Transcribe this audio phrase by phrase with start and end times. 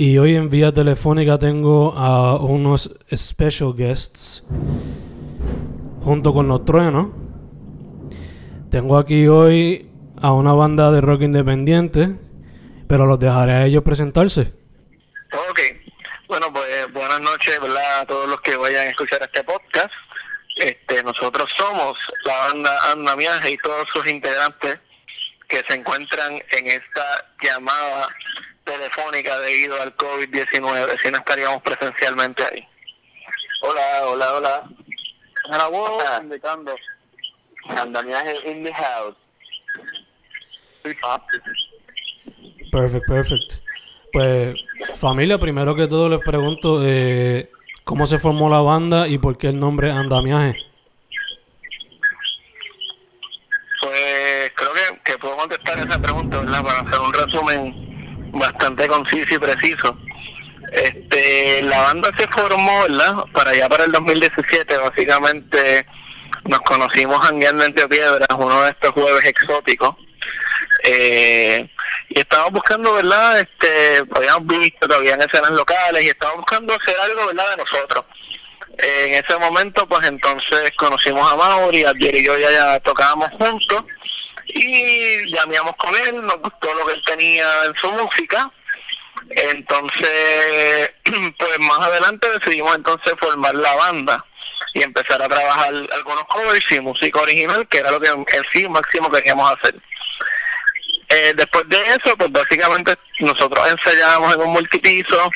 [0.00, 4.44] Y hoy en vía telefónica tengo a unos special guests
[6.04, 7.08] junto con los truenos.
[8.70, 9.90] Tengo aquí hoy
[10.22, 12.10] a una banda de rock independiente,
[12.88, 14.52] pero los dejaré a ellos presentarse.
[15.32, 15.60] Ok,
[16.28, 18.02] bueno, pues buenas noches ¿verdad?
[18.02, 19.90] a todos los que vayan a escuchar este podcast.
[20.58, 24.78] Este, nosotros somos la banda Andamiaje y todos sus integrantes
[25.48, 28.06] que se encuentran en esta llamada
[28.68, 32.68] telefónica debido al COVID-19, si no estaríamos presencialmente ahí.
[33.62, 34.68] Hola, hola, hola.
[35.50, 36.20] La voz Ah.
[36.22, 36.74] indicando.
[37.68, 39.16] Andamiaje in the house.
[42.70, 43.54] Perfect, perfect.
[44.12, 44.54] Pues,
[44.96, 47.50] familia, primero que todo les pregunto eh,
[47.84, 50.56] cómo se formó la banda y por qué el nombre Andamiaje.
[53.80, 56.62] Pues creo que, que puedo contestar esa pregunta, ¿verdad?
[56.64, 59.98] Para hacer un resumen bastante conciso y preciso.
[60.72, 63.16] Este, la banda se formó, ¿verdad?
[63.32, 65.86] Para allá para el 2017, básicamente
[66.44, 69.94] nos conocimos jangueando entre piedras, uno de estos jueves exóticos.
[70.84, 71.68] Eh,
[72.10, 73.40] y estábamos buscando, ¿verdad?
[73.40, 77.50] Este, habíamos visto que habían escenas locales y estábamos buscando hacer algo, ¿verdad?
[77.50, 78.04] De nosotros.
[78.78, 83.28] Eh, en ese momento, pues entonces conocimos a Mauri, Abdiel y yo ya, ya tocábamos
[83.30, 83.84] juntos
[84.48, 88.50] y llamamos con él, nos gustó lo que él tenía en su música.
[89.30, 90.90] Entonces,
[91.38, 94.24] pues más adelante decidimos entonces formar la banda
[94.74, 98.68] y empezar a trabajar algunos covers y música original, que era lo que en sí
[98.68, 99.74] máximo queríamos hacer.
[101.10, 105.30] Eh, después de eso, pues básicamente nosotros ensayábamos en un multipiso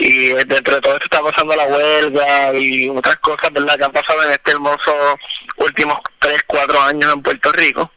[0.00, 3.92] y dentro de todo esto está pasando la huelga y otras cosas, ¿verdad?, que han
[3.92, 5.16] pasado en este hermoso
[5.58, 7.92] últimos 3, 4 años en Puerto Rico.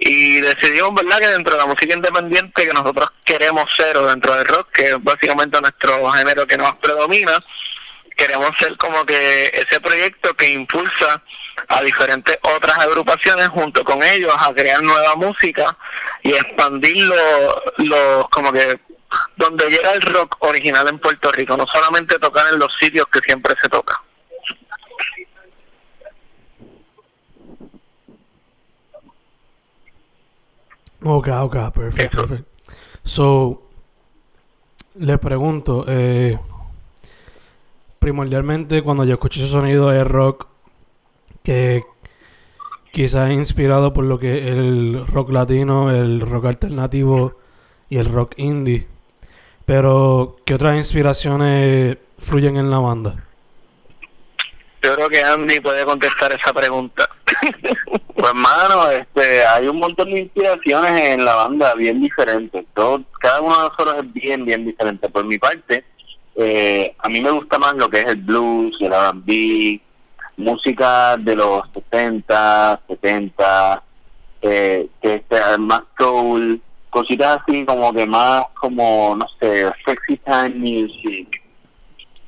[0.00, 4.34] Y decidimos, ¿verdad?, que dentro de la música independiente que nosotros queremos ser, o dentro
[4.34, 7.32] del rock, que es básicamente nuestro género que nos predomina,
[8.16, 11.22] queremos ser como que ese proyecto que impulsa
[11.68, 15.76] a diferentes otras agrupaciones junto con ellos a crear nueva música
[16.22, 18.78] y expandir lo, lo- como que
[19.36, 23.20] donde llega el rock original en Puerto Rico, no solamente tocar en los sitios que
[23.20, 24.00] siempre se toca.
[31.04, 32.26] Ok, ok, perfect, Eso.
[32.26, 32.48] perfect.
[33.04, 33.62] So,
[34.96, 36.38] les pregunto, eh,
[37.98, 40.46] primordialmente cuando yo escucho ese sonido de rock
[41.42, 41.84] que
[42.92, 47.34] quizás es inspirado por lo que es el rock latino, el rock alternativo
[47.90, 48.86] y el rock indie.
[49.66, 53.24] Pero, ¿qué otras inspiraciones fluyen en la banda?
[54.82, 57.08] Yo creo que Andy puede contestar esa pregunta.
[58.14, 62.64] Pues, hermano, este, hay un montón de inspiraciones en la banda bien diferentes.
[62.72, 65.08] Todo, cada uno de nosotros es bien, bien diferente.
[65.08, 65.84] Por mi parte,
[66.36, 69.80] eh, a mí me gusta más lo que es el blues, el R&B,
[70.36, 73.82] música de los 60, 70,
[74.42, 80.50] eh, que es más soul, cositas así como que más como, no sé, sexy time
[80.50, 81.42] music.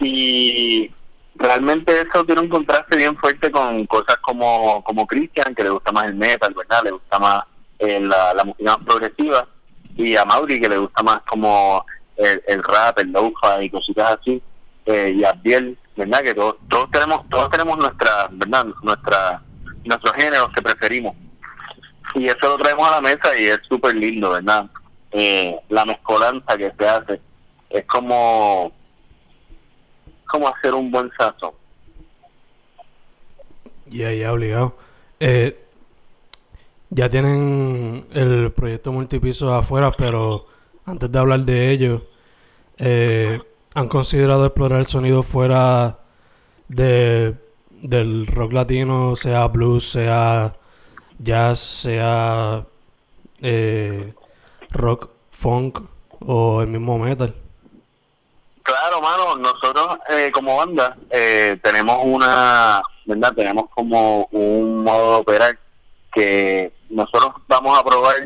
[0.01, 0.91] Y
[1.39, 5.93] realmente eso tiene un contraste bien fuerte con cosas como como Christian que le gusta
[5.93, 7.45] más el metal verdad le gusta más
[7.79, 9.49] eh, la, música más progresiva.
[9.97, 11.85] Y a Mauri que le gusta más como
[12.17, 14.43] el, el rap el lo-fi y cositas así.
[14.85, 19.43] Eh, y a Biel verdad que todos todos tenemos todos tenemos nuestra verdad nuestra
[19.85, 21.17] nuestros géneros que preferimos.
[22.15, 24.69] Y eso lo traemos a la mesa y es súper lindo verdad
[25.13, 27.21] eh, la mezcolanza que se hace.
[27.71, 28.73] Es como
[30.37, 31.53] como hacer un buen sazón
[33.87, 34.77] ya ya obligado
[35.19, 35.59] eh,
[36.91, 40.47] ya tienen el proyecto multipiso afuera pero
[40.85, 42.03] antes de hablar de ello
[42.79, 43.41] eh,
[43.75, 45.99] han considerado explorar el sonido fuera
[46.69, 47.35] de
[47.83, 50.57] del rock latino, sea blues, sea
[51.19, 52.67] jazz, sea
[53.41, 54.15] eh,
[54.71, 55.81] rock, funk
[56.21, 57.35] o el mismo metal.
[58.67, 63.33] Claro, mano, nosotros eh, como banda eh, tenemos una, ¿verdad?
[63.33, 65.59] Tenemos como un modo de operar
[66.13, 68.17] que nosotros vamos a probar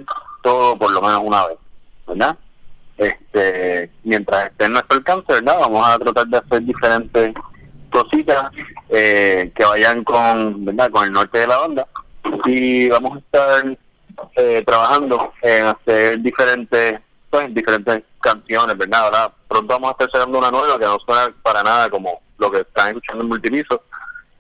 [0.42, 1.58] todo por lo menos una vez,
[2.06, 2.38] ¿verdad?
[2.96, 5.58] este mientras esté en nuestro alcance, ¿verdad?
[5.60, 7.34] Vamos a tratar de hacer diferentes
[7.90, 8.50] cositas
[8.88, 10.90] eh, que vayan con, ¿verdad?
[10.90, 11.86] Con el norte de la banda
[12.46, 13.78] y vamos a estar
[14.36, 17.00] eh, trabajando en hacer diferentes,
[17.31, 19.32] pues, diferentes canciones, ¿verdad?
[19.49, 22.61] Pronto vamos a estar sacando una nueva que no suena para nada como lo que
[22.61, 23.85] están escuchando en multipiso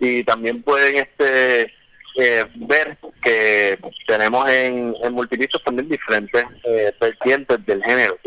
[0.00, 1.72] y también pueden este
[2.16, 6.92] eh, ver que tenemos en, en multipisos también diferentes eh,
[7.66, 8.18] del género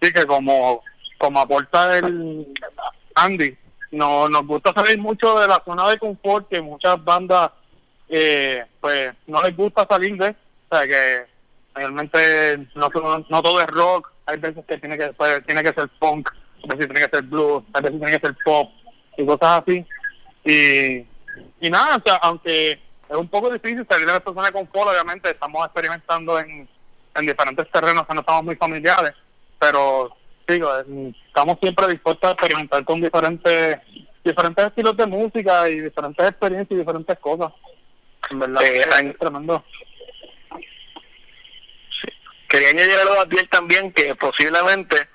[0.00, 0.82] sí que como
[1.18, 2.46] como aporta el
[3.14, 3.56] Andy
[3.92, 7.50] no nos gusta salir mucho de la zona de confort que muchas bandas
[8.08, 11.35] eh, pues no les gusta salir de o sea que
[11.76, 12.88] realmente no,
[13.28, 16.30] no todo es rock hay veces que tiene que pues, tiene que ser funk
[16.64, 18.70] a veces tiene que ser blues a veces tiene que ser pop
[19.16, 19.86] y cosas así
[20.44, 21.06] y
[21.60, 22.72] y nada o sea aunque
[23.08, 26.68] es un poco difícil salir de la zona de confort obviamente estamos experimentando en
[27.14, 29.12] en diferentes terrenos que no estamos muy familiares
[29.58, 30.10] pero
[30.48, 30.70] digo,
[31.28, 33.78] estamos siempre dispuestos a experimentar con diferentes
[34.24, 37.52] diferentes estilos de música y diferentes experiencias y diferentes cosas.
[38.30, 39.64] En verdad, es tremendo.
[42.48, 45.08] Quería añadir algo a también que posiblemente,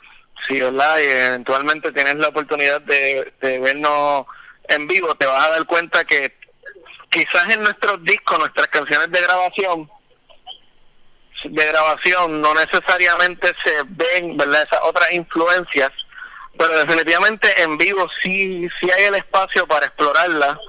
[0.47, 0.97] si ¿verdad?
[0.99, 4.25] Y eventualmente tienes la oportunidad de, de vernos
[4.67, 6.35] en vivo, te vas a dar cuenta que
[7.09, 9.89] quizás en nuestros discos, nuestras canciones de grabación,
[11.43, 15.89] de grabación no necesariamente se ven verdad esas otras influencias
[16.57, 20.59] pero definitivamente en vivo sí sí hay el espacio para explorarla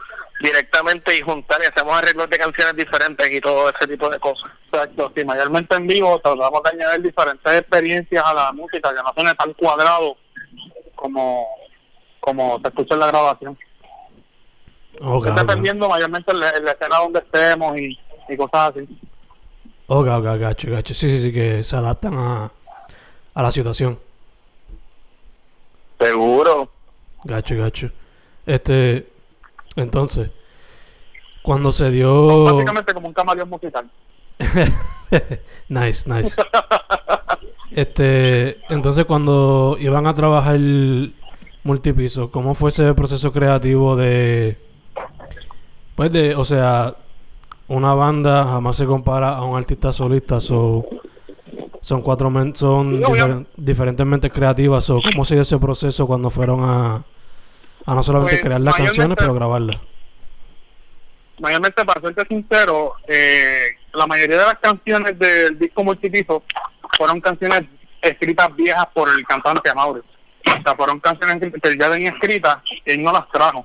[0.43, 4.51] directamente y juntar y hacemos arreglos de canciones diferentes y todo ese tipo de cosas
[4.67, 9.13] exacto sí mayormente en vivo tratamos de añadir diferentes experiencias a la música que no
[9.15, 10.17] suene tan cuadrado
[10.95, 11.47] como
[12.21, 13.59] como se escucha en la grabación
[15.01, 17.99] okay, dependiendo mayormente la, la escena donde estemos y,
[18.29, 18.89] y cosas así
[19.95, 20.95] Ok, ok, gacho, gacho.
[20.95, 22.51] Sí, sí, sí, que se adaptan a,
[23.35, 23.99] a la situación.
[26.01, 26.71] Seguro.
[27.25, 27.91] Gacho, gacho.
[28.47, 29.12] Este,
[29.77, 30.31] entonces,
[31.43, 32.45] cuando se dio...
[32.45, 33.91] Básicamente como un camaleón musical.
[35.69, 36.41] nice, nice.
[37.71, 41.15] este, entonces cuando iban a trabajar el
[41.65, 44.59] multipiso, ¿cómo fue ese proceso creativo de...
[45.95, 46.97] Pues de, o sea,
[47.69, 50.87] una banda jamás se compara a un artista solista, so,
[51.81, 53.03] son cuatro men son
[53.57, 57.05] diferentemente creativas, o cómo se dio ese proceso cuando fueron a,
[57.87, 59.77] a no solamente pues, crear las canciones, pero grabarlas.
[61.41, 66.43] Mayormente, para serte sincero, eh, la mayoría de las canciones del disco multipiso
[66.97, 67.63] fueron canciones
[68.01, 70.03] escritas viejas por el cantante Mauro.
[70.47, 73.65] O sea, fueron canciones que ya venía escritas y él no las trajo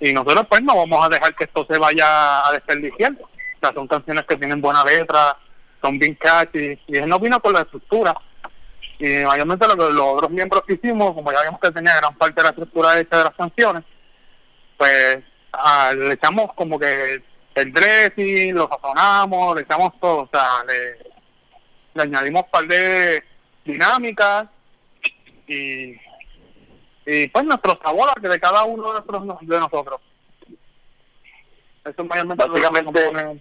[0.00, 3.12] y nosotros pues no vamos a dejar que esto se vaya a desperdiciar.
[3.12, 5.36] O sea, son canciones que tienen buena letra,
[5.80, 8.14] son bien catchy, y él no vino con la estructura.
[8.98, 12.14] Y mayormente lo que los otros miembros que hicimos, como ya vimos que tenía gran
[12.16, 13.84] parte de la estructura hecha de las canciones,
[14.76, 15.18] pues
[15.96, 17.22] le echamos como que
[17.54, 20.98] el dressing, lo sazonamos, le echamos todo, o sea, le,
[21.94, 23.22] le añadimos un par de
[23.64, 24.46] dinámicas
[25.46, 25.96] y
[27.06, 30.00] y pues nuestros sabores de cada uno de, nosotros, de nosotros.
[31.84, 33.40] Eso Básicamente,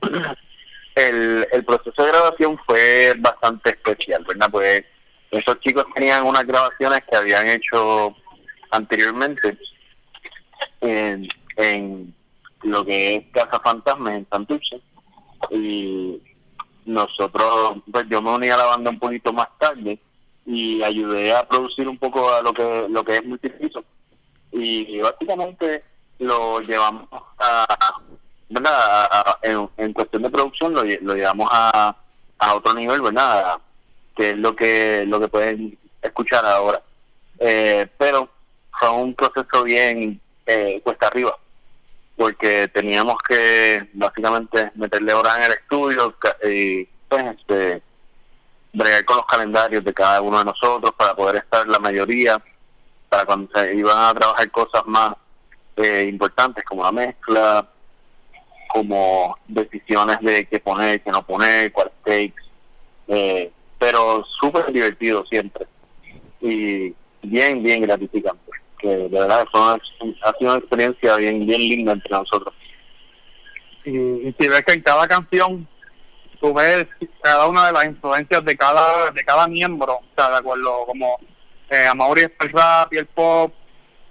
[0.94, 4.50] el, el proceso de grabación fue bastante especial, ¿verdad?
[4.52, 4.86] Pues
[5.32, 8.16] esos chicos tenían unas grabaciones que habían hecho
[8.72, 9.58] anteriormente
[10.82, 11.28] en,
[11.58, 12.14] en
[12.64, 14.82] lo que es Casa Fantasma en Santurce
[15.52, 16.22] y
[16.86, 20.00] nosotros, pues yo me uní a la banda un poquito más tarde
[20.46, 23.84] y ayudé a producir un poco a lo que lo que es multipiso
[24.52, 25.84] y básicamente
[26.20, 27.08] lo llevamos
[27.40, 27.66] a,
[28.50, 29.10] ¿verdad?
[29.78, 31.96] en, cuestión de producción lo, lo llevamos a,
[32.38, 33.58] a otro nivel verdad
[34.16, 36.82] que es lo que lo que pueden escuchar ahora.
[37.40, 38.30] Eh, pero
[38.80, 41.38] fue un proceso bien eh, cuesta arriba,
[42.16, 47.82] porque teníamos que básicamente meterle horas en el estudio y pues, este,
[48.74, 52.38] bregar con los calendarios de cada uno de nosotros para poder estar la mayoría,
[53.10, 55.14] para cuando se iban a trabajar cosas más
[55.78, 57.68] eh, importantes como la mezcla,
[58.68, 62.34] como decisiones de qué poner, qué no poner, cuál takes,
[63.08, 65.68] eh, pero súper divertido siempre
[66.42, 72.12] y bien, bien gratificante, que de verdad ha sido una experiencia bien, bien linda entre
[72.12, 72.54] nosotros.
[73.84, 75.68] Y, si ves que en cada canción
[76.40, 76.86] tú ves
[77.22, 81.20] cada una de las influencias de cada de cada miembro, o sea, de acuerdo, como
[81.70, 83.54] eh, Amaury es para el rap y el pop,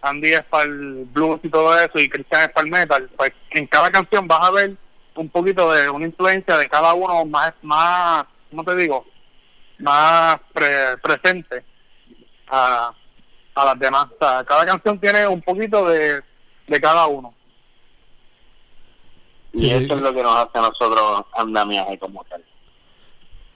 [0.00, 3.32] Andy es para el blues y todo eso, y Cristian es para el metal, pues
[3.50, 4.76] en cada canción vas a ver
[5.16, 9.04] un poquito de una influencia de cada uno más, más ¿cómo te digo?
[9.84, 10.40] Más
[11.02, 11.62] presente
[12.48, 12.92] a,
[13.54, 14.06] a las demás.
[14.06, 16.22] O sea, cada canción tiene un poquito de,
[16.66, 17.34] de cada uno.
[19.52, 22.42] y eso es lo que nos hace a nosotros andamiaje como tal.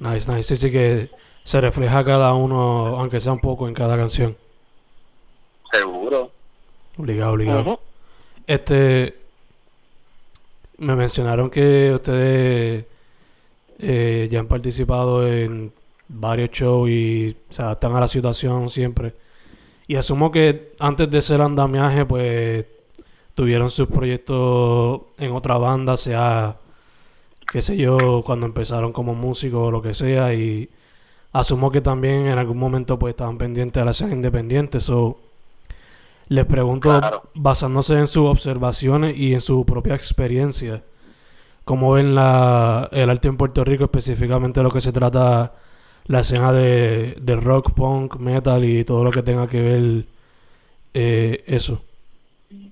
[0.01, 0.55] Nice, nice.
[0.55, 1.11] Sí, sí que
[1.45, 4.37] se refleja cada uno, aunque sea un poco en cada canción.
[5.73, 6.31] Seguro.
[6.99, 7.81] Obligado, obligado.
[8.47, 9.17] Este.
[10.77, 12.85] Me mencionaron que ustedes
[13.81, 15.73] eh, ya han participado en
[16.09, 19.15] varios shows y se adaptan a la situación siempre.
[19.87, 22.67] Y asumo que antes de ser andamiaje, pues
[23.35, 26.59] tuvieron sus proyectos en otra banda, sea,
[27.51, 30.35] qué sé yo, cuando empezaron como músicos o lo que sea.
[30.35, 30.69] Y
[31.33, 34.81] asumo que también en algún momento pues estaban pendientes de la escena independiente.
[34.81, 35.19] So,
[36.29, 37.01] les pregunto,
[37.35, 40.83] basándose en sus observaciones y en su propia experiencia,
[41.65, 45.55] ¿cómo ven la, el arte en Puerto Rico, específicamente lo que se trata
[46.09, 50.05] la escena de, rock, punk, metal y todo lo que tenga que ver
[50.95, 51.83] eh, eso.
[52.51, 52.67] Yo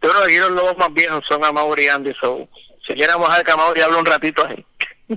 [0.00, 2.48] creo que aquí los lobos más viejos son a Mauri y Andy, so,
[2.86, 4.64] si quieramos a que Mauri hable un ratito ahí.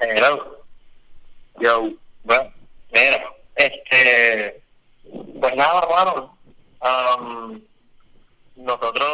[0.00, 0.64] Hello.
[1.60, 1.90] Yo,
[2.24, 2.52] bueno,
[2.92, 3.22] mira,
[3.54, 4.62] este,
[5.04, 6.38] pues nada, bueno,
[6.80, 7.60] um,
[8.60, 9.10] nosotros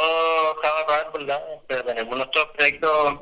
[0.62, 1.42] cada vez, ¿verdad?
[1.54, 3.20] Este, tenemos nuestros proyectos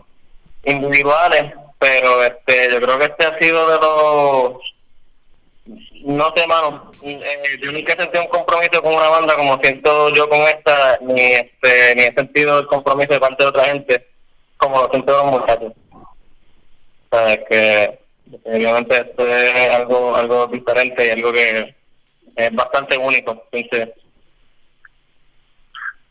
[0.65, 4.75] individuales, pero este yo creo que este ha sido de los
[6.05, 10.11] no sé mano eh, yo nunca he sentido un compromiso con una banda como siento
[10.11, 14.07] yo con esta ni este ni he sentido el compromiso de parte de otra gente
[14.59, 15.73] como lo siento los muchachos
[17.11, 17.99] o sea que
[18.45, 21.75] obviamente esto es algo algo diferente y algo que
[22.37, 23.95] es bastante único entonces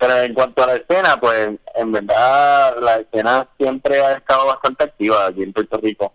[0.06, 4.84] pero en cuanto a la escena, pues en verdad la escena siempre ha estado bastante
[4.84, 6.12] activa aquí en Puerto Rico.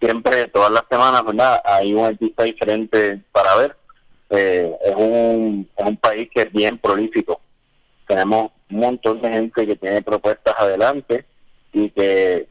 [0.00, 1.60] Siempre, todas las semanas, ¿verdad?
[1.64, 3.76] Hay un artista diferente para ver.
[4.30, 7.40] Eh, es, un, es un país que es bien prolífico.
[8.06, 11.24] Tenemos un montón de gente que tiene propuestas adelante
[11.72, 12.46] y que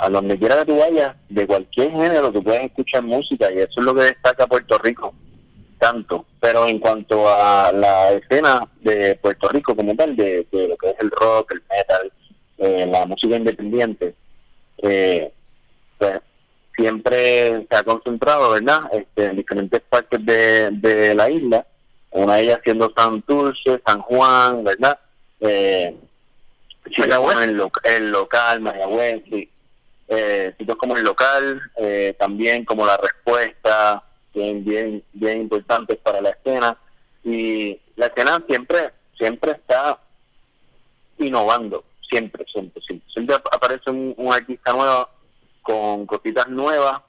[0.00, 3.78] a donde quiera que tú vayas, de cualquier género, tú puedes escuchar música y eso
[3.78, 5.14] es lo que destaca Puerto Rico
[5.84, 10.90] tanto, pero en cuanto a la escena de Puerto Rico como tal, de, lo que
[10.90, 12.12] es el rock, el metal,
[12.56, 14.14] eh, la música independiente,
[14.78, 15.30] eh,
[15.98, 16.20] pues
[16.74, 21.66] siempre se ha concentrado, ¿verdad?, este, en diferentes partes de, la isla,
[22.12, 24.98] una de ellas siendo San Dulce, San Juan, ¿verdad?,
[25.40, 25.94] eh,
[26.96, 29.50] el, el local, Mayagüez, sí.
[30.08, 34.02] Eh, sitios como el local, eh, también como la respuesta,
[34.34, 36.76] bien, bien, bien importantes para la escena.
[37.22, 39.98] Y la escena siempre, siempre está
[41.18, 43.10] innovando, siempre, siempre, siempre.
[43.10, 45.08] Siempre aparece un, artista nuevo
[45.62, 47.00] con cositas nuevas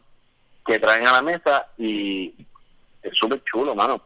[0.65, 2.33] que traen a la mesa y
[3.03, 4.01] es súper chulo, mano.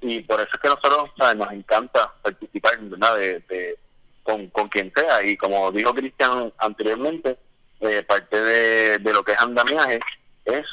[0.00, 2.78] Y por eso es que nosotros nos encanta participar.
[2.78, 3.78] De,
[4.22, 5.22] con, con quien sea.
[5.24, 7.38] Y como dijo Cristian anteriormente,
[7.80, 10.00] eh, parte de, de lo que es andamiaje
[10.44, 10.66] es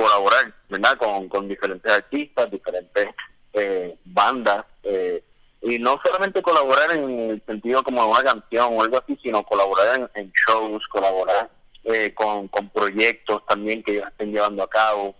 [0.00, 0.96] colaborar, ¿verdad?
[0.98, 3.08] Con, con diferentes artistas, diferentes
[3.52, 5.22] eh, bandas, eh,
[5.62, 10.10] y no solamente colaborar en el sentido como una canción o algo así, sino colaborar
[10.14, 11.50] en, shows, colaborar
[11.84, 15.14] eh, con, con proyectos también que ellos estén llevando a cabo.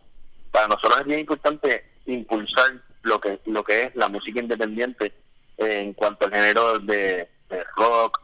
[0.50, 2.72] Para nosotros es bien importante impulsar
[3.02, 5.12] lo que lo que es la música independiente
[5.58, 8.20] en cuanto al género de, de rock,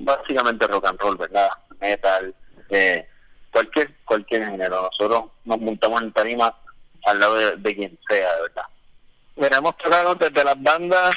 [0.00, 1.48] básicamente rock and roll, ¿verdad?
[1.80, 2.34] Metal,
[2.70, 3.06] eh,
[3.54, 4.82] cualquier cualquier género.
[4.82, 6.54] Nosotros nos montamos en tarima
[7.06, 8.64] al lado de, quien sea, de verdad.
[9.36, 11.12] Mira, hemos tocado desde las bandas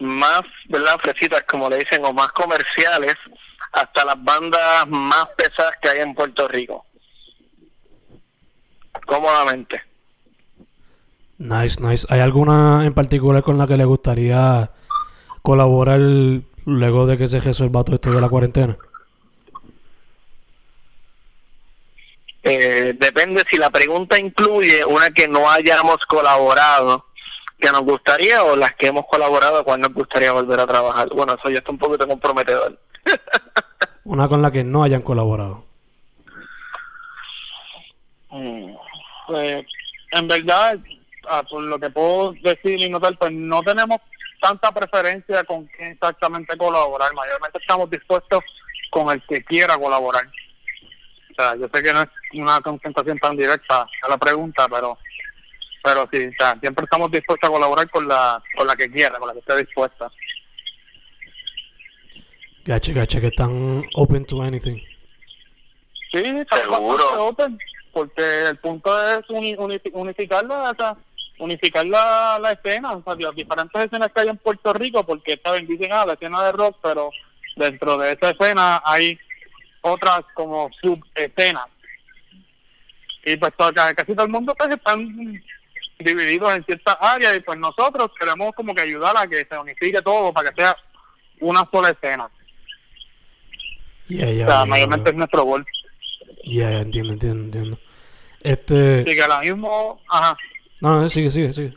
[0.00, 0.98] más, ¿verdad?
[1.00, 3.14] Fresitas, como le dicen, o más comerciales,
[3.72, 6.84] hasta las bandas más pesadas que hay en Puerto Rico.
[9.06, 9.80] cómodamente.
[11.38, 12.06] Nice, nice.
[12.10, 14.70] ¿Hay alguna en particular con la que le gustaría
[15.42, 16.00] colaborar
[16.64, 18.76] luego de que se resuelva todo esto de la cuarentena?
[22.48, 27.06] Eh, depende si la pregunta incluye una que no hayamos colaborado,
[27.58, 31.08] que nos gustaría, o las que hemos colaborado, cuál nos gustaría volver a trabajar.
[31.10, 32.78] Bueno, eso ya está un poquito comprometedor.
[34.04, 35.64] una con la que no hayan colaborado.
[38.30, 38.74] Mm,
[39.26, 39.66] pues,
[40.12, 40.78] en verdad,
[41.28, 43.98] ah, por lo que puedo decir y notar, pues no tenemos
[44.40, 47.12] tanta preferencia con quién exactamente colaborar.
[47.12, 48.40] Mayormente estamos dispuestos
[48.90, 50.24] con el que quiera colaborar.
[51.38, 54.98] Sea, yo sé que no es una contestación tan directa a la pregunta, pero
[55.84, 59.18] pero sí, o sea, siempre estamos dispuestos a colaborar con la con la que quiera,
[59.20, 60.10] con la que esté dispuesta.
[62.64, 64.78] Gache, gache, que están open to anything.
[66.12, 67.28] Sí, seguro.
[67.28, 67.56] Open,
[67.92, 70.96] porque el punto es unificar la,
[71.38, 75.34] unificar la, la escena, o sea, las diferentes escenas que hay en Puerto Rico, porque
[75.34, 77.10] esta vez dicen, ah, la escena de rock, pero
[77.54, 79.18] dentro de esa escena hay
[79.82, 81.66] otras como subescenas.
[83.24, 83.52] Y pues
[83.96, 85.42] casi todo el mundo pues están
[85.98, 90.00] divididos en ciertas áreas y pues nosotros queremos como que ayudar a que se unifique
[90.02, 90.76] todo para que sea
[91.40, 92.30] una sola escena.
[94.08, 95.66] o sea, mayormente es nuestro gol.
[96.44, 97.78] Ya, entiendo, entiendo, entiendo.
[98.40, 99.04] Este...
[99.04, 100.00] Sí, que a lo mismo...
[100.08, 100.36] Ajá.
[100.80, 101.74] No, no, sigue, sigue, sigue.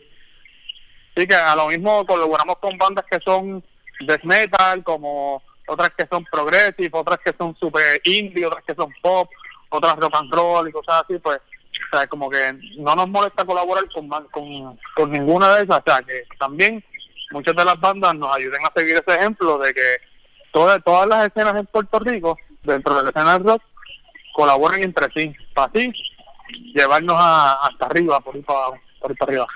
[1.15, 3.63] Sí, que a lo mismo colaboramos con bandas que son
[4.05, 8.91] death metal, como otras que son progressive, otras que son super indie, otras que son
[9.01, 9.29] pop,
[9.69, 13.45] otras rock and roll y cosas así, pues, o sea, como que no nos molesta
[13.45, 16.83] colaborar con, con, con ninguna de esas, o sea, que también
[17.31, 19.97] muchas de las bandas nos ayuden a seguir ese ejemplo de que
[20.51, 23.61] todas, todas las escenas en Puerto Rico, dentro de la escena del rock,
[24.33, 25.91] colaboren entre sí, para así
[26.73, 29.47] llevarnos a, hasta arriba, por ahí para, por arriba.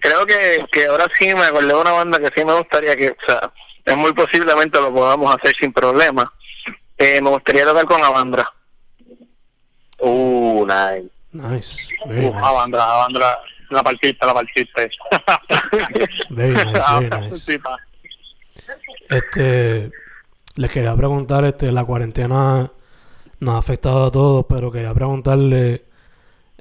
[0.00, 3.10] Creo que, que ahora sí me acordé de una banda que sí me gustaría que,
[3.10, 3.52] o sea,
[3.84, 6.32] es muy posiblemente lo podamos hacer sin problema.
[6.96, 8.50] Eh, me gustaría tocar con Avandra.
[9.98, 11.10] Uh, nice.
[11.32, 11.88] Nice.
[12.06, 12.46] Very uh, nice.
[12.46, 13.38] Avandra, Avandra,
[13.70, 14.82] la partista, la partista.
[16.30, 17.50] very nice, very nice.
[19.08, 19.90] Este,
[20.56, 22.70] les quería preguntar, este, la cuarentena
[23.40, 25.84] nos ha afectado a todos, pero quería preguntarle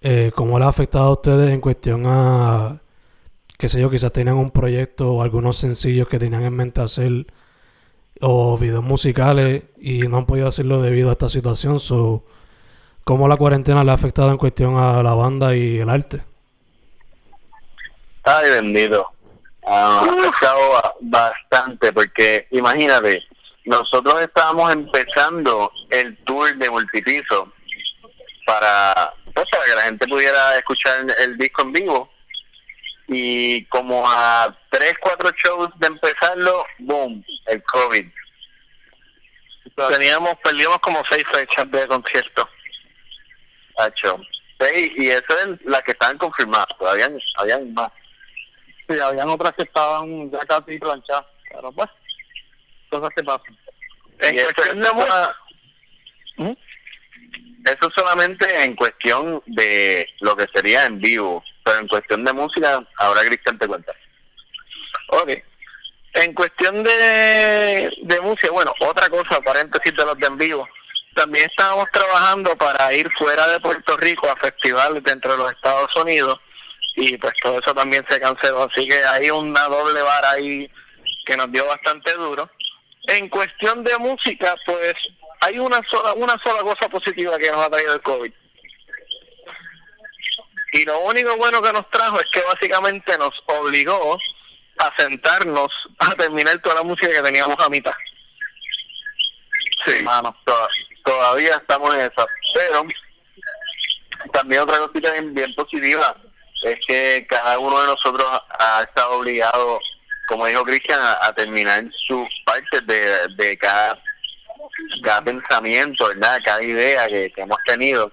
[0.01, 2.79] eh, cómo le ha afectado a ustedes en cuestión a,
[3.59, 7.27] qué sé yo, quizás tenían un proyecto o algunos sencillos que tenían en mente hacer
[8.21, 11.79] o videos musicales y no han podido hacerlo debido a esta situación.
[11.79, 12.23] So,
[13.03, 16.21] ¿Cómo la cuarentena le ha afectado en cuestión a la banda y el arte?
[18.23, 19.11] Ay, bendito.
[19.65, 20.59] ha afectado
[21.01, 23.23] bastante porque imagínate,
[23.65, 27.51] nosotros estábamos empezando el tour de multipiso
[28.45, 32.09] para, pues, para que la gente pudiera escuchar el disco en vivo
[33.09, 38.05] y como a tres, cuatro shows de empezarlo, boom, el COVID.
[39.89, 42.47] Teníamos, perdimos como seis fechas de concierto.
[43.77, 44.19] Hacho.
[44.59, 47.89] Seis, y eso es la que estaban confirmadas, habían, habían más.
[48.87, 51.89] Sí, habían otras que estaban ya casi planchadas, pero pues,
[52.89, 53.57] cosas que pasan.
[54.19, 56.55] En cuestión de.
[57.65, 62.81] Eso solamente en cuestión de lo que sería en vivo, pero en cuestión de música,
[62.97, 63.93] ahora Cristian te cuenta.
[65.09, 65.31] Ok.
[66.13, 70.67] En cuestión de, de música, bueno, otra cosa, paréntesis de los de en vivo.
[71.15, 75.93] También estábamos trabajando para ir fuera de Puerto Rico a festivales dentro de los Estados
[75.95, 76.39] Unidos
[76.95, 78.63] y pues todo eso también se canceló.
[78.63, 80.69] Así que hay una doble vara ahí
[81.25, 82.49] que nos dio bastante duro.
[83.07, 84.93] En cuestión de música, pues
[85.41, 88.33] hay una sola, una sola cosa positiva que nos ha traído el COVID.
[90.73, 94.17] Y lo único bueno que nos trajo es que básicamente nos obligó
[94.77, 95.67] a sentarnos
[95.99, 97.93] a terminar toda la música que teníamos a mitad.
[99.85, 100.35] Sí, mano,
[101.03, 102.27] todavía estamos en eso.
[102.53, 102.85] Pero
[104.33, 106.15] también otra cosita bien, positiva
[106.63, 108.27] es que cada uno de nosotros
[108.59, 109.79] ha, estado obligado,
[110.27, 114.01] como dijo Cristian, a, terminar sus partes de, de cada
[115.03, 116.39] cada pensamiento, ¿verdad?
[116.43, 118.11] Cada idea que, hemos tenido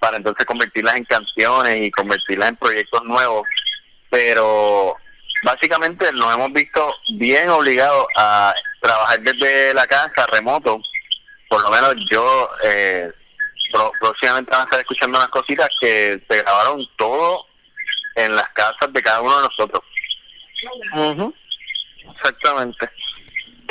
[0.00, 3.48] para entonces convertirlas en canciones y convertirlas en proyectos nuevos.
[4.08, 4.96] Pero
[5.44, 10.80] básicamente nos hemos visto bien obligados a trabajar desde la casa, remoto.
[11.48, 13.10] Por lo menos yo eh,
[14.00, 17.46] próximamente van a estar escuchando unas cositas que se grabaron todo
[18.16, 19.82] en las casas de cada uno de nosotros.
[22.16, 22.90] Exactamente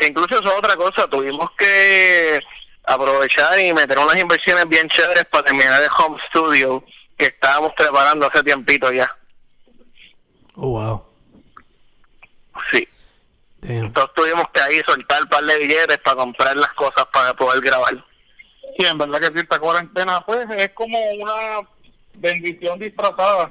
[0.07, 2.39] incluso eso es otra cosa, tuvimos que
[2.85, 6.83] aprovechar y meter unas inversiones bien chéveres para terminar el home studio
[7.17, 9.09] que estábamos preparando hace tiempito ya.
[10.55, 11.03] Oh, wow.
[12.71, 12.87] Sí.
[13.61, 13.85] Damn.
[13.85, 17.61] Entonces tuvimos que ahí soltar un par de billetes para comprar las cosas para poder
[17.61, 17.93] grabar.
[18.77, 21.59] Sí, en verdad que sí, esta cuarentena pues es como una
[22.15, 23.49] bendición disfrazada, o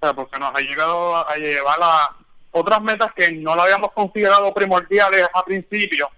[0.00, 2.16] sea, porque nos ha llegado a, a llevar a
[2.52, 6.08] otras metas que no lo habíamos considerado primordiales a principio,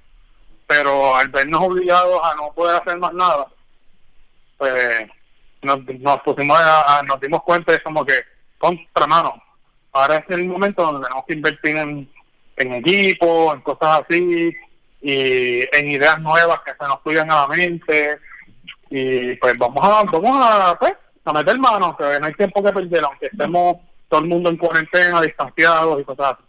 [0.67, 3.47] pero al vernos obligados a no poder hacer más nada,
[4.57, 5.09] pues
[5.63, 8.15] nos, nos pusimos a, nos dimos cuenta de como que
[8.59, 9.43] contra mano,
[9.93, 12.13] ahora es el momento donde tenemos que invertir en,
[12.57, 14.55] en equipo, en cosas así,
[15.01, 18.19] y en ideas nuevas que se nos fluyan a la mente,
[18.89, 22.73] y pues vamos a, vamos a, pues, a meter manos, que no hay tiempo que
[22.73, 23.77] perder, aunque estemos
[24.13, 26.43] todo el mundo en cuarentena, distanciados y cosas así.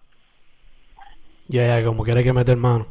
[1.47, 2.88] Ya, ya, como quiere que meter mano.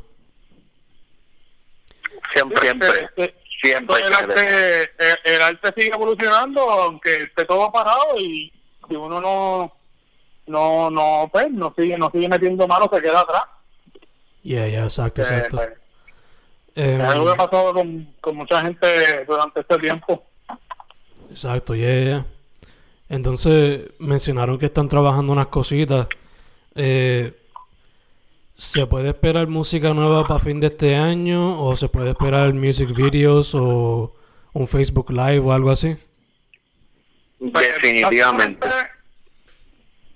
[2.33, 3.97] Siempre, siempre, Este, siempre.
[4.03, 8.51] el, arte, el, el arte sigue evolucionando, aunque esté todo parado y
[8.89, 9.77] si uno no
[10.47, 13.45] no no pues no sigue no sigue metiendo manos se queda atrás
[14.43, 15.57] Ya, ya, exacto, Eh, exacto.
[15.59, 15.69] pues,
[16.75, 20.25] Em, es algo que ha pasado con, con mucha gente durante este tiempo
[21.31, 22.27] Exacto, ya, ya, ya.
[23.13, 26.07] Entonces, mencionaron que están trabajando unas cositas.
[26.75, 27.39] Eh,
[28.55, 31.63] ¿Se puede esperar música nueva para fin de este año?
[31.63, 34.15] ¿O se puede esperar music videos o
[34.55, 35.95] un Facebook Live o algo así?
[37.39, 38.67] Pues, Definitivamente.
[38.67, 38.91] Prácticamente,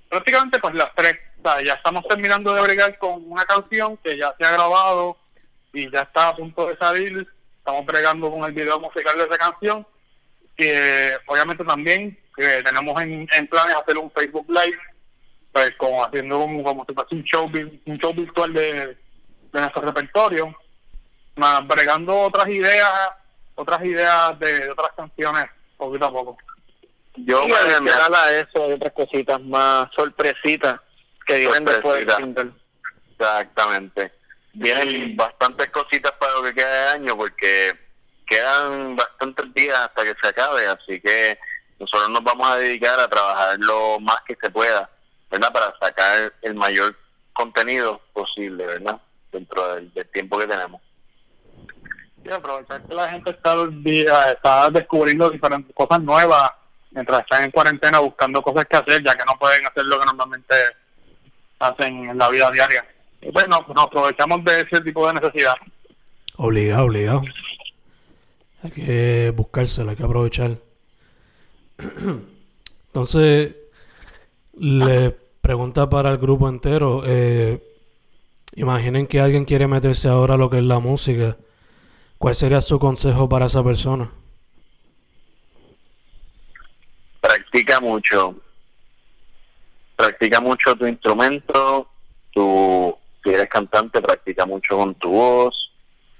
[0.08, 1.16] prácticamente, pues las tres.
[1.44, 5.18] O sea, ya estamos terminando de bregar con una canción que ya se ha grabado
[5.74, 7.28] y ya está a punto de salir.
[7.58, 9.86] Estamos bregando con el video musical de esa canción.
[10.56, 14.78] Que obviamente también que tenemos en, en planes hacer un Facebook Live,
[15.52, 17.50] pues como haciendo un, como si fuese un show,
[17.86, 18.96] un show virtual de, de
[19.52, 20.54] nuestro repertorio.
[21.36, 22.90] Más bregando otras ideas,
[23.54, 25.46] otras ideas de, de otras canciones
[25.76, 26.38] poquito a poco.
[27.16, 30.80] Yo Sí, me a eso hay otras cositas más sorpresitas
[31.26, 32.52] que vienen después del.
[33.18, 34.12] Exactamente.
[34.52, 37.72] Vienen bastantes cositas para lo que queda de año porque
[38.26, 41.38] quedan bastantes días hasta que se acabe, así que
[41.78, 44.88] nosotros nos vamos a dedicar a trabajar lo más que se pueda,
[45.30, 45.52] ¿verdad?
[45.52, 46.96] Para sacar el mayor
[47.32, 49.00] contenido posible, ¿verdad?
[49.30, 50.80] Dentro del, del tiempo que tenemos.
[52.26, 56.50] Sí, aprovechar que la gente está, descubriendo diferentes cosas nuevas
[56.90, 60.06] mientras están en cuarentena buscando cosas que hacer, ya que no pueden hacer lo que
[60.06, 60.54] normalmente
[61.58, 62.84] hacen en la vida diaria.
[63.20, 65.54] Y bueno, nos aprovechamos de ese tipo de necesidad.
[66.36, 67.22] Obligado, obligado.
[68.62, 70.65] Hay que buscársela, hay que aprovechar.
[72.88, 73.54] Entonces,
[74.54, 75.10] le
[75.40, 77.02] pregunta para el grupo entero.
[77.06, 77.62] eh,
[78.54, 81.36] imaginen que alguien quiere meterse ahora a lo que es la música.
[82.18, 84.10] ¿Cuál sería su consejo para esa persona?
[87.26, 88.34] practica mucho.
[89.96, 91.88] Practica mucho tu instrumento,
[92.30, 95.72] tu, si eres cantante, practica mucho con tu voz,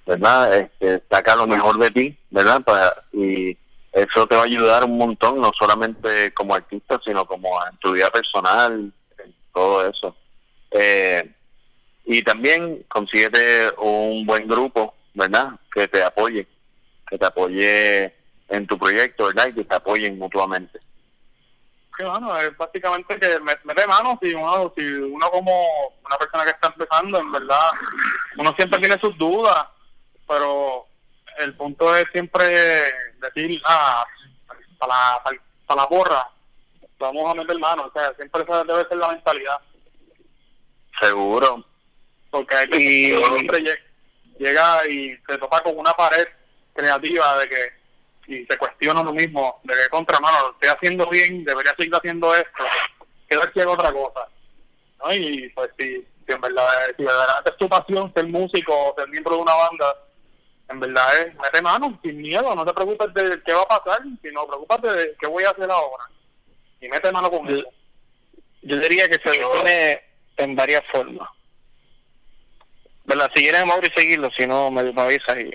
[0.06, 0.54] ¿verdad?
[0.56, 2.62] Este, saca lo mejor de ti, ¿verdad?
[2.62, 3.56] Para, y
[3.96, 7.92] eso te va a ayudar un montón, no solamente como artista, sino como en tu
[7.92, 8.92] vida personal,
[9.54, 10.14] todo eso.
[10.70, 11.32] Eh,
[12.04, 15.52] y también consíguete un buen grupo, ¿verdad?
[15.72, 16.46] Que te apoye,
[17.08, 18.14] que te apoye
[18.48, 19.48] en tu proyecto, ¿verdad?
[19.48, 20.78] Y que te apoyen mutuamente.
[21.96, 25.50] Que bueno, es básicamente que me- mete manos si uno, si uno como
[26.04, 27.70] una persona que está empezando, en verdad,
[28.36, 29.64] uno siempre tiene sus dudas,
[30.28, 30.86] pero
[31.38, 32.46] el punto es siempre
[33.18, 34.04] decir, ah,
[34.78, 36.30] para la, para, para la porra,
[36.98, 39.60] vamos a meter manos, o sea, siempre esa debe ser la mentalidad,
[41.00, 41.64] Seguro.
[42.30, 43.80] porque hay que Y- uno siempre lle-
[44.38, 46.26] llega y se topa con una pared
[46.74, 47.76] creativa de que
[48.28, 51.94] y se cuestiona lo mismo, de que contra mano, lo estoy haciendo bien, debería seguir
[51.94, 52.64] haciendo esto,
[53.28, 54.26] que haga otra cosa.
[54.98, 55.14] ¿no?
[55.14, 59.08] Y pues si, si en verdad, si verdaderamente es tu pasión ser músico o ser
[59.10, 59.94] miembro de una banda,
[60.68, 64.02] en verdad es, mete mano, sin miedo, no te preocupes de qué va a pasar,
[64.22, 66.04] sino preocupate de qué voy a hacer ahora.
[66.80, 67.68] Y mete mano con Yo- eso.
[68.62, 70.02] Yo diría que se define
[70.38, 71.28] en varias formas.
[73.04, 73.30] ¿Verdad?
[73.34, 75.54] Si quieres, Mauri, seguirlo, si no, me, me avisas y...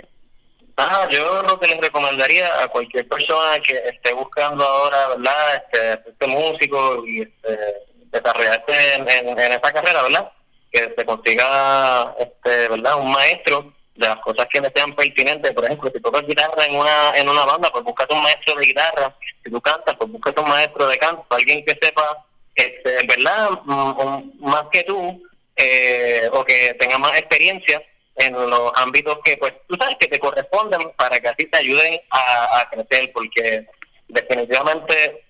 [0.78, 5.56] Ajá, yo lo que les recomendaría a cualquier persona que esté buscando ahora, ¿verdad?
[5.56, 7.60] Este, este músico y este,
[8.06, 10.32] desarrollarse en, en, en esta carrera, ¿verdad?
[10.72, 12.96] Que se consiga, este, ¿verdad?
[13.00, 15.52] Un maestro de las cosas que le sean pertinentes.
[15.52, 18.66] Por ejemplo, si tocas guitarra en una en una banda, pues búscate un maestro de
[18.66, 19.16] guitarra.
[19.44, 22.26] Si tú cantas, pues búscate un maestro de canto, alguien que sepa,
[22.56, 23.50] este, ¿verdad?
[23.66, 25.24] Mm, mm, Más que tú,
[25.56, 27.82] eh, o que tenga más experiencia
[28.16, 32.00] en los ámbitos que, pues, tú sabes que te corresponden para que así te ayuden
[32.12, 33.66] a, a crecer, porque
[34.08, 35.24] definitivamente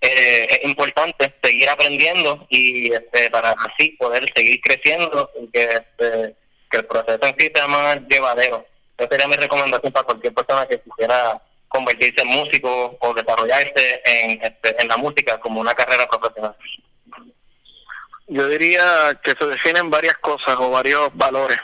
[0.00, 6.34] eh, es importante seguir aprendiendo y este, para así poder seguir creciendo y que, este,
[6.70, 8.64] que el proceso en sí sea más llevadero.
[8.96, 14.42] Esa sería mi recomendación para cualquier persona que quisiera convertirse en músico o desarrollarse en,
[14.42, 16.56] este, en la música como una carrera profesional.
[18.26, 21.58] Yo diría que se definen varias cosas o varios valores.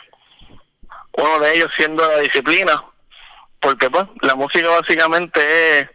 [1.12, 2.85] Uno de ellos siendo la disciplina,
[3.61, 5.88] porque pues la música básicamente es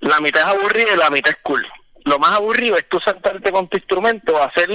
[0.00, 1.66] la mitad es aburrida y la mitad es cool.
[2.04, 4.68] Lo más aburrido es tú sentarte con tu instrumento a hacer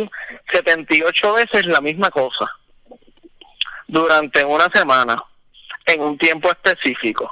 [0.52, 2.50] 78 veces la misma cosa
[3.92, 5.22] durante una semana
[5.86, 7.30] en un tiempo específico.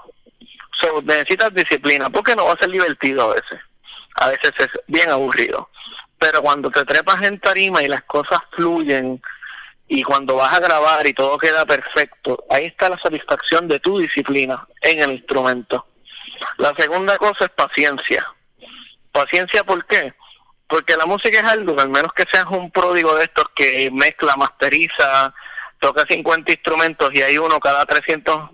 [0.80, 3.60] So, necesitas disciplina porque no va a ser divertido a veces.
[4.15, 5.69] A veces es bien aburrido.
[6.17, 9.22] Pero cuando te trepas en tarima y las cosas fluyen
[9.88, 13.98] y cuando vas a grabar y todo queda perfecto, ahí está la satisfacción de tu
[13.98, 15.88] disciplina en el instrumento.
[16.58, 18.28] La segunda cosa es paciencia.
[19.13, 20.13] Paciencia, ¿por qué?
[20.67, 24.36] Porque la música es algo, al menos que seas un pródigo de estos que mezcla,
[24.36, 25.34] masteriza,
[25.80, 28.50] toca 50 instrumentos y hay uno cada 300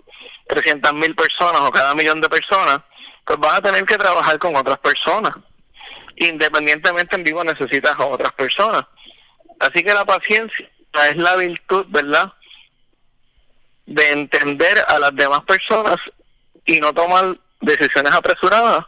[0.94, 2.80] mil personas o cada millón de personas,
[3.24, 5.32] pues vas a tener que trabajar con otras personas.
[6.16, 8.82] Independientemente en vivo necesitas a otras personas.
[9.58, 10.68] Así que la paciencia
[11.08, 12.32] es la virtud, ¿verdad?
[13.84, 15.96] De entender a las demás personas
[16.64, 18.84] y no tomar decisiones apresuradas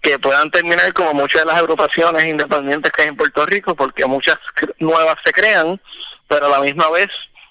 [0.00, 4.06] que puedan terminar como muchas de las agrupaciones independientes que hay en Puerto Rico, porque
[4.06, 4.36] muchas
[4.78, 5.80] nuevas se crean,
[6.26, 7.08] pero a la misma vez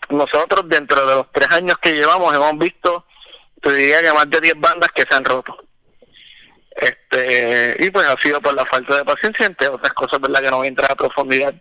[0.10, 3.06] nosotros dentro de los tres años que llevamos hemos visto,
[3.62, 5.58] te diría que más de 10 bandas que se han roto.
[6.76, 10.42] Este, y pues ha sido por la falta de paciencia, entre otras cosas, ¿verdad?
[10.42, 11.54] Que no voy a entrar a profundidad.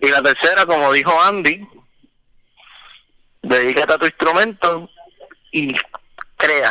[0.00, 1.66] Y la tercera, como dijo Andy,
[3.42, 4.88] dedícate a tu instrumento
[5.50, 5.74] y
[6.36, 6.70] crea,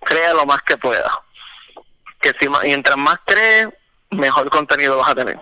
[0.00, 1.10] crea lo más que pueda.
[2.20, 3.68] Que si mientras más crees,
[4.10, 5.38] mejor contenido vas a tener.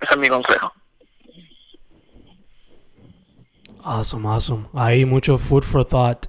[0.00, 0.72] Ese es mi consejo.
[3.90, 4.68] Awesome, awesome.
[4.74, 6.26] Hay mucho food for thought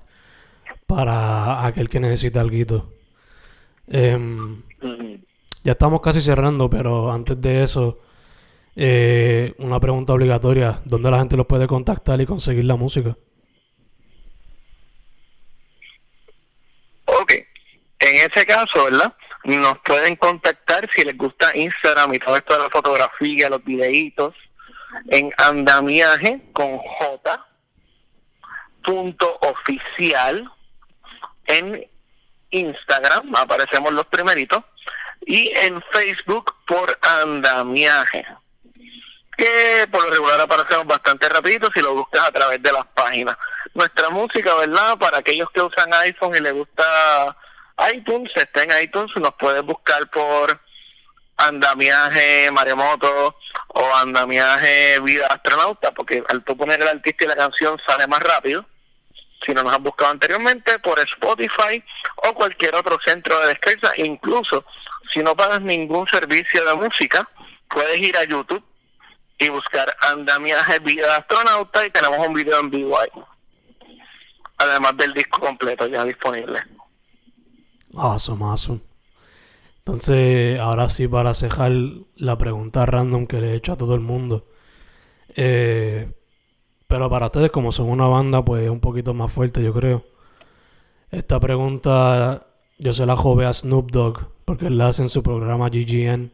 [0.88, 2.89] para aquel que necesita algo.
[3.86, 4.63] Em,
[5.65, 8.00] ya estamos casi cerrando, pero antes de eso,
[8.78, 10.80] eh, una pregunta obligatoria.
[10.86, 13.17] ¿Dónde la gente los puede contactar y conseguir la música?
[17.08, 19.13] Ok, en ese caso, ¿verdad?
[19.43, 24.34] Nos pueden contactar si les gusta Instagram y todo esto de la fotografía, los videitos,
[25.10, 27.48] en andamiaje con J
[28.89, 30.52] punto oficial
[31.45, 31.88] en
[32.49, 34.63] Instagram, aparecemos los primeritos,
[35.21, 38.25] y en Facebook por andamiaje,
[39.38, 43.38] que por lo regular aparecemos bastante rapidito si lo buscas a través de las páginas.
[43.75, 44.97] Nuestra música, ¿verdad?
[44.97, 47.38] Para aquellos que usan iPhone y les gusta
[47.93, 50.60] iTunes, está en iTunes, nos puedes buscar por
[51.38, 57.80] andamiaje maremoto o andamiaje vida astronauta, porque al tú poner el artista y la canción
[57.86, 58.65] sale más rápido.
[59.45, 61.84] Si no nos has buscado anteriormente, por Spotify
[62.28, 64.65] o cualquier otro centro de descarga, incluso
[65.13, 67.28] si no pagas ningún servicio de música,
[67.67, 68.63] puedes ir a YouTube
[69.39, 73.10] y buscar andamiaje vida astronauta y tenemos un video en vivo ahí.
[74.58, 76.60] Además del disco completo ya disponible.
[77.95, 78.82] Awesome, awesome.
[79.80, 81.71] Entonces, ahora sí, para cejar
[82.15, 84.45] la pregunta random que le he hecho a todo el mundo.
[85.36, 86.12] Eh,
[86.89, 90.04] pero para ustedes, como son una banda, pues es un poquito más fuerte, yo creo.
[91.12, 92.47] Esta pregunta
[92.80, 96.32] yo se la jove a Snoop Dogg, porque él la hace en su programa GGN.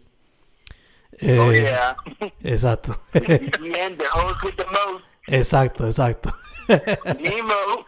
[1.20, 1.98] Eh, oh, yeah.
[2.44, 3.02] Exacto.
[3.14, 5.04] GGN, the host with the most.
[5.28, 6.34] Exacto, exacto.
[6.70, 7.86] Nemo.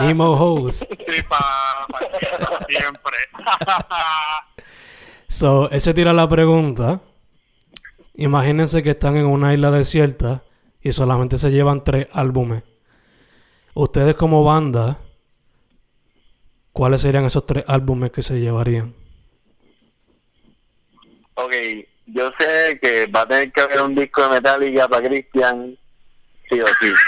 [0.00, 0.84] Nemo Host.
[0.88, 3.16] Sí, pa, pa- siempre.
[5.28, 7.00] So, él se tira la pregunta.
[8.14, 10.42] Imagínense que están en una isla desierta
[10.80, 12.62] y solamente se llevan tres álbumes.
[13.74, 14.98] Ustedes como banda,
[16.72, 18.94] ¿cuáles serían esos tres álbumes que se llevarían?
[21.34, 21.54] Ok,
[22.06, 25.78] yo sé que va a tener que haber un disco de Metallica para Christian,
[26.48, 26.92] sí o sí.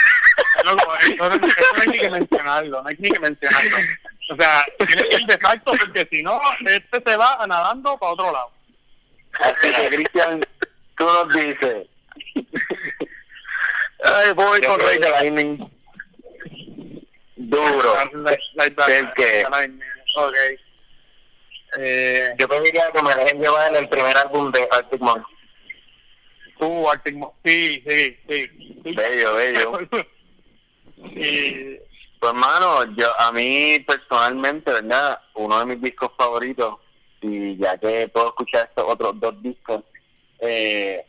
[0.64, 3.76] No, no, hay ni que mencionarlo, no hay ni que mencionarlo.
[4.30, 8.12] O sea, tiene que ir de facto porque si no, este se va nadando para
[8.12, 8.50] otro lado.
[9.40, 10.40] Así que Christian,
[10.96, 11.86] tú nos dices.
[14.04, 15.58] Ay, voy con Rey de Lightning.
[17.36, 17.94] Duro.
[18.88, 19.44] ¿El qué?
[20.16, 20.34] Ok.
[21.78, 25.36] Eh, Yo pediría que me dejen llevar en el primer álbum de Arctic Monkeys.
[26.58, 28.50] tú, Arctic Mon- Sí, sí, sí.
[28.84, 28.94] sí.
[28.94, 29.72] Bello, bello.
[31.16, 31.78] Y
[32.18, 35.18] Pues hermano, yo a mí personalmente, ¿verdad?
[35.34, 36.74] Uno de mis discos favoritos
[37.22, 39.82] y ya que puedo escuchar estos otros dos discos,
[40.40, 41.04] eh,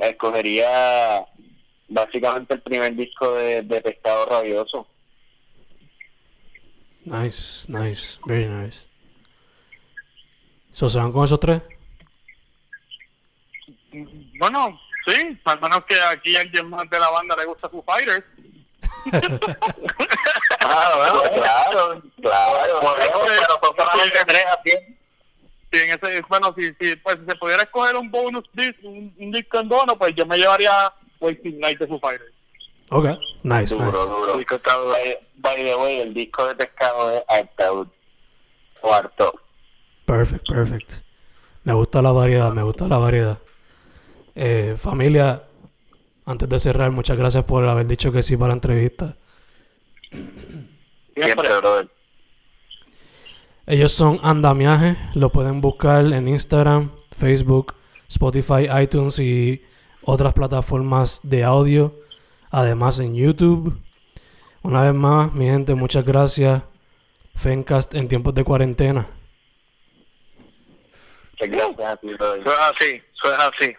[0.00, 1.24] escogería
[1.88, 4.86] básicamente el primer disco de, de Pescado Rabioso.
[7.04, 8.84] Nice, nice, very nice.
[10.72, 11.62] So, ¿Se van con esos tres?
[14.38, 17.82] Bueno, sí, al menos que aquí a alguien más de la banda le gusta Foo
[17.82, 18.24] Fighters.
[20.68, 22.80] Ah, bueno, claro, claro.
[22.80, 24.70] Podemos, pero son solamente tres así.
[25.72, 29.14] Sí, en ese, bueno, si, si, pues, si se pudiera escoger un bonus disc, un,
[29.16, 30.92] un disco en dono, pues yo me llevaría
[31.26, 32.32] Wasting Night de Foo Fighters.
[32.90, 33.04] Ok,
[33.42, 33.92] nice, Duro, nice.
[33.92, 34.34] duro.
[34.36, 37.88] By, by the way, el disco de pescado es Artaud.
[38.82, 39.34] O Artaud.
[40.04, 40.92] Perfect, perfect.
[41.64, 43.38] Me gusta la variedad, me gusta la variedad.
[44.36, 45.42] Eh, familia,
[46.24, 49.16] antes de cerrar, muchas gracias por haber dicho que sí para la entrevista.
[51.14, 51.88] Siempre, brother.
[53.66, 57.74] Ellos son Andamiaje, lo pueden buscar en Instagram, Facebook,
[58.08, 59.60] Spotify, iTunes y
[60.06, 61.94] otras plataformas de audio.
[62.50, 63.78] Además en YouTube.
[64.62, 66.62] Una vez más, mi gente, muchas gracias.
[67.34, 69.06] Fencast en tiempos de cuarentena.
[71.32, 71.98] Muchas gracias.
[72.02, 73.76] Eso es así, eso es así.